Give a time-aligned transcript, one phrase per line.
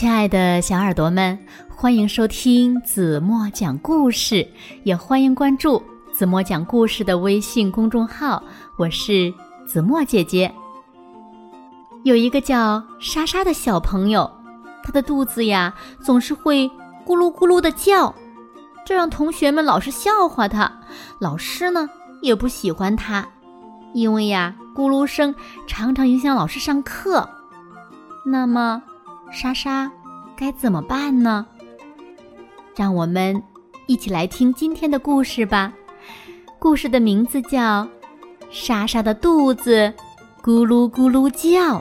[0.00, 4.48] 亲爱的小耳朵们，欢迎收听子墨讲故事，
[4.82, 8.42] 也欢迎关注子墨讲故事的微信公众号。
[8.78, 9.30] 我是
[9.66, 10.50] 子墨姐姐。
[12.02, 14.30] 有一个叫莎莎的小朋友，
[14.82, 16.66] 他的肚子呀总是会
[17.04, 18.14] 咕噜咕噜的叫，
[18.86, 20.72] 这让同学们老是笑话他，
[21.18, 21.86] 老师呢
[22.22, 23.28] 也不喜欢他，
[23.92, 25.34] 因为呀咕噜声
[25.66, 27.28] 常常影响老师上课。
[28.24, 28.82] 那么。
[29.32, 29.90] 莎莎
[30.36, 31.46] 该怎么办呢？
[32.76, 33.40] 让我们
[33.86, 35.72] 一起来听今天的故事吧。
[36.58, 37.84] 故事的名字叫
[38.50, 39.92] 《莎莎的肚子
[40.42, 41.78] 咕噜咕噜叫》。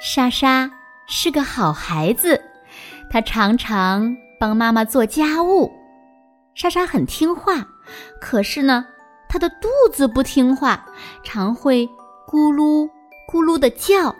[0.00, 0.70] 莎莎
[1.06, 2.42] 是个好孩子，
[3.10, 5.77] 她常常帮妈妈做家务。
[6.58, 7.64] 莎莎很听话，
[8.20, 8.84] 可是呢，
[9.28, 10.84] 她的肚子不听话，
[11.22, 11.88] 常会
[12.26, 12.90] 咕噜
[13.32, 14.12] 咕噜的叫。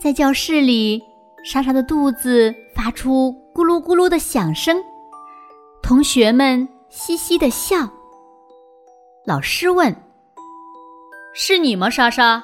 [0.00, 1.02] 在教室里，
[1.44, 4.80] 莎莎的肚子发出咕噜咕噜的响声，
[5.82, 7.90] 同学们嘻嘻的笑。
[9.26, 9.92] 老师问
[11.34, 12.40] ：“是你吗，莎莎？”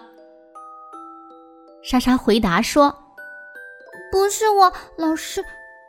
[1.84, 2.92] 莎莎回答说
[4.10, 5.40] ：“不是我，老师，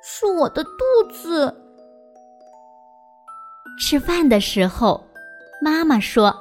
[0.04, 1.52] 是我的肚子。”
[3.80, 5.06] 吃饭的时候，
[5.62, 6.36] 妈妈说：“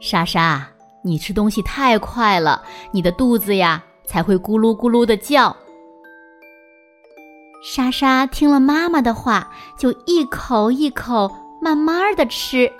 [0.00, 0.66] 莎莎，
[1.02, 5.56] 你吃东西太快了，你的肚子呀才会咕噜咕噜的叫。”
[7.62, 12.70] 莎莎听了妈妈的话，就一口一口慢慢的吃。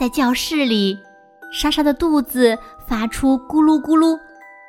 [0.00, 0.98] 在教室里，
[1.52, 4.18] 莎莎的肚子发出咕噜咕噜、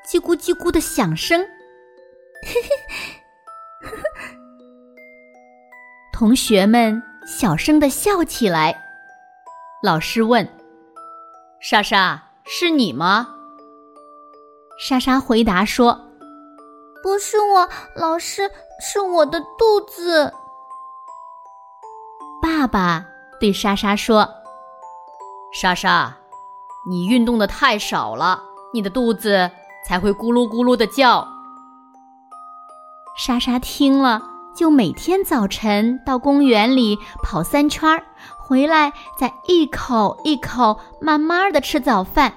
[0.05, 1.39] 叽咕叽咕的响声。
[2.41, 3.18] 嘿嘿
[6.19, 8.77] 同学们小声的笑起来。
[9.81, 10.45] 老师问
[11.63, 13.25] ：“莎莎，是你吗？”
[14.77, 15.97] 莎莎回答说
[17.01, 18.51] ：“不是我，老师，
[18.81, 20.33] 是我的肚子。”
[22.43, 23.05] 爸爸
[23.39, 24.29] 对莎莎说
[25.55, 26.17] ：“莎莎，
[26.85, 29.49] 你运动的太少了，你的肚子
[29.87, 31.25] 才会咕噜咕噜的叫。”
[33.15, 34.21] 莎莎听了。
[34.59, 38.03] 就每天早晨到公园里跑三圈儿，
[38.37, 42.33] 回来再一口一口慢慢的吃早饭。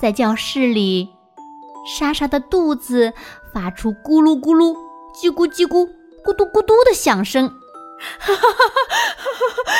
[0.00, 1.10] 在教室里，
[1.86, 3.12] 莎莎的肚子
[3.52, 4.74] 发出咕噜咕噜、
[5.14, 5.86] 叽咕叽咕、
[6.24, 7.50] 咕嘟咕嘟的响声，
[8.18, 9.72] 哈哈哈哈哈！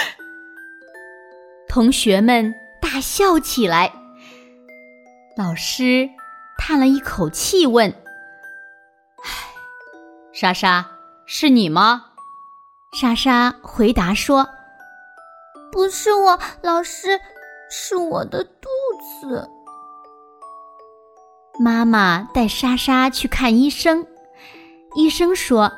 [1.67, 3.91] 同学们大笑起来。
[5.35, 6.07] 老师
[6.59, 7.91] 叹了一口气问。
[10.39, 10.85] 莎莎，
[11.25, 12.05] 是你吗？
[12.93, 14.47] 莎莎回答说
[15.73, 17.19] ：“不是我，老师，
[17.71, 18.69] 是我的肚
[19.19, 19.49] 子。”
[21.59, 24.07] 妈妈带莎莎去看医生，
[24.95, 25.73] 医生说：“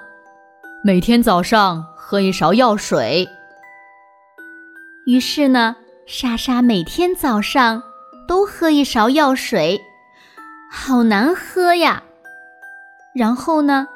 [0.82, 3.28] 每天早上喝一勺药水。”
[5.06, 7.80] 于是呢，莎莎每天早上
[8.26, 9.80] 都喝一勺药水，
[10.68, 12.02] 好难喝呀。
[13.14, 13.86] 然后呢？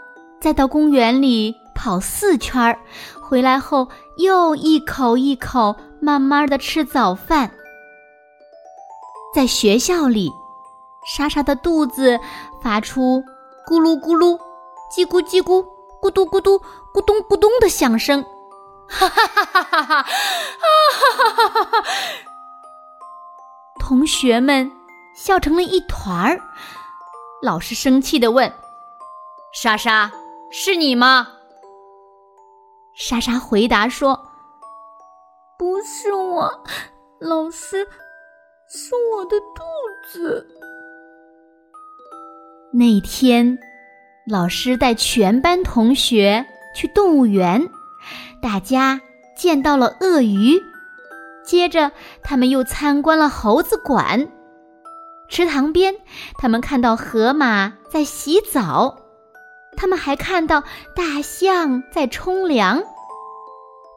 [0.42, 2.76] 再到公园里跑四圈儿，
[3.20, 3.86] 回来后
[4.16, 7.48] 又一口一口慢慢的吃早饭。
[9.32, 10.32] 在学校里，
[11.06, 12.18] 莎莎的肚子
[12.60, 13.22] 发出
[13.68, 14.36] 咕噜咕噜、
[14.92, 15.64] 叽咕叽咕、
[16.02, 16.60] 咕嘟咕嘟、
[16.92, 18.24] 咕咚咕咚的响声，
[18.88, 20.02] 哈哈哈哈哈哈！
[20.02, 21.84] 哈哈哈哈哈！
[23.78, 24.68] 同学们
[25.14, 26.40] 笑成了一团儿。
[27.40, 28.52] 老师生气的问
[29.54, 30.10] ：“莎莎。”
[30.54, 31.26] 是你吗？
[32.94, 34.14] 莎莎回答说
[35.58, 36.42] ：“不是我，
[37.18, 37.88] 老师，
[38.68, 39.62] 是我的肚
[40.06, 40.46] 子。”
[42.70, 43.58] 那天，
[44.26, 46.44] 老师带全班同学
[46.76, 47.66] 去动物园，
[48.42, 49.00] 大家
[49.34, 50.60] 见到了鳄鱼。
[51.42, 51.90] 接着，
[52.22, 54.28] 他们又参观了猴子馆。
[55.30, 55.96] 池塘边，
[56.36, 58.98] 他们看到河马在洗澡。
[59.76, 60.62] 他们还看到
[60.94, 62.82] 大象在冲凉。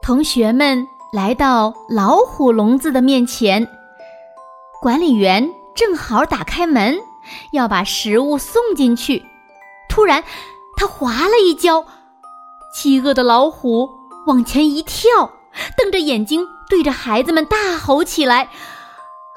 [0.01, 3.67] 同学们来到老虎笼子的面前，
[4.81, 6.97] 管理员正好打开门，
[7.51, 9.25] 要把食物送进去。
[9.89, 10.23] 突然，
[10.77, 11.85] 他滑了一跤，
[12.73, 13.89] 饥饿的老虎
[14.27, 15.31] 往前一跳，
[15.77, 18.49] 瞪着眼睛对着孩子们大吼起来。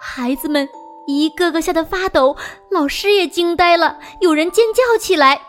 [0.00, 0.69] 孩子们
[1.06, 2.37] 一个个吓得发抖，
[2.70, 5.43] 老师也惊呆了，有人尖叫起来。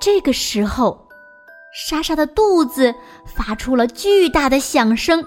[0.00, 1.08] 这个时候，
[1.72, 2.94] 莎莎的肚子
[3.26, 5.26] 发出了巨大的响声，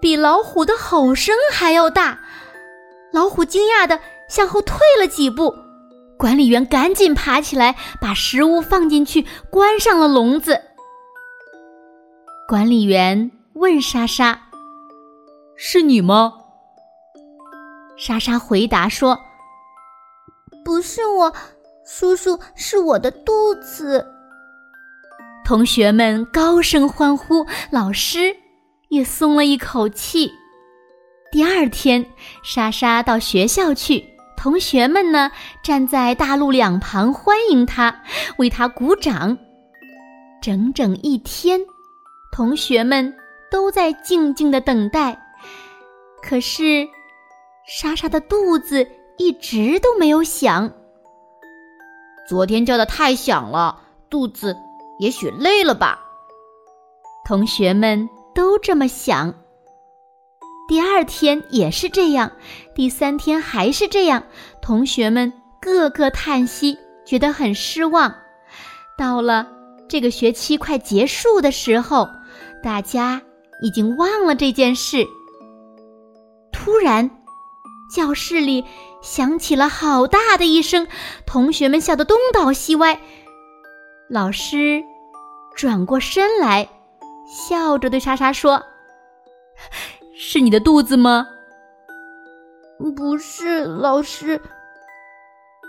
[0.00, 2.18] 比老虎的吼声还要大。
[3.12, 5.54] 老虎惊讶的向后退了几步，
[6.16, 10.60] 管理员赶紧爬起来，把食物放进去，关上了笼子。
[12.48, 14.40] 管理员问莎莎
[15.56, 16.34] ：“是你吗？”
[17.98, 19.18] 莎莎回答说
[20.64, 21.32] ：“不是我，
[21.92, 24.06] 叔叔，是我的肚子。”
[25.44, 28.36] 同学们高声欢呼，老师
[28.90, 30.30] 也松了一口气。
[31.32, 32.06] 第二天，
[32.44, 34.04] 莎莎到学校去，
[34.36, 35.32] 同学们呢
[35.64, 38.02] 站在大路两旁欢迎她，
[38.38, 39.36] 为她鼓掌。
[40.40, 41.60] 整整一天，
[42.30, 43.12] 同学们
[43.50, 45.20] 都在静静的等待。
[46.22, 46.86] 可是，
[47.66, 48.86] 莎莎的肚子
[49.18, 50.72] 一直都没有响。
[52.30, 53.76] 昨天叫的太响了，
[54.08, 54.56] 肚子。
[55.00, 55.98] 也许累了吧，
[57.26, 59.34] 同学们都这么想。
[60.68, 62.30] 第二天也是这样，
[62.72, 64.22] 第三天还是这样，
[64.62, 68.14] 同学们个个叹息，觉得很失望。
[68.96, 69.48] 到了
[69.88, 72.08] 这个学期快结束的时候，
[72.62, 73.20] 大家
[73.60, 75.04] 已经忘了这件事。
[76.52, 77.10] 突然，
[77.92, 78.64] 教室里
[79.02, 80.86] 响起了好大的一声，
[81.26, 83.00] 同学们笑得东倒西歪。
[84.08, 84.82] 老师。
[85.56, 86.66] 转过身来，
[87.26, 88.62] 笑着对莎莎说
[90.16, 91.26] ：“是你的肚子吗
[92.96, 94.40] ？”“不是，老师。”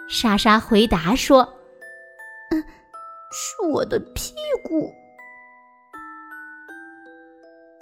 [0.07, 1.41] 莎莎回答说
[2.51, 2.63] ：“嗯，
[3.33, 4.33] 是我的屁
[4.63, 4.93] 股。”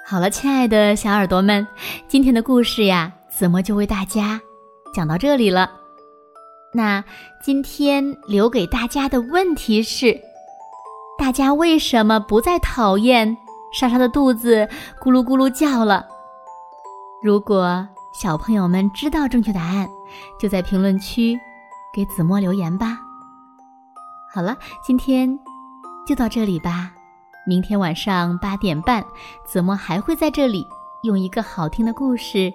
[0.07, 1.67] 好了，亲爱的小耳朵们，
[2.07, 4.41] 今天的故事呀，子墨就为大家
[4.93, 5.71] 讲到这里了。
[6.73, 7.03] 那
[7.41, 10.19] 今天留给大家的问题是。
[11.17, 13.35] 大家为什么不再讨厌
[13.73, 14.65] 莎莎的肚子
[15.01, 16.07] 咕噜咕噜叫了？
[17.21, 19.89] 如果小朋友们知道正确答案，
[20.39, 21.37] 就在评论区
[21.93, 22.97] 给子墨留言吧。
[24.33, 25.37] 好了，今天
[26.07, 26.93] 就到这里吧。
[27.45, 29.03] 明天晚上八点半，
[29.45, 30.65] 子墨还会在这里
[31.03, 32.53] 用一个好听的故事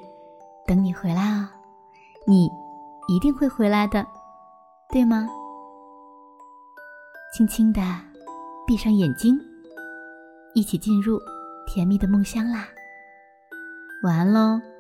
[0.67, 1.47] 等你回来哦。
[2.27, 2.51] 你
[3.09, 4.07] 一定会回来的，
[4.91, 5.29] 对吗？
[7.37, 7.81] 轻轻的。
[8.67, 9.39] 闭上眼睛，
[10.55, 11.21] 一起进入
[11.67, 12.67] 甜蜜的梦乡啦！
[14.03, 14.74] 晚安喽。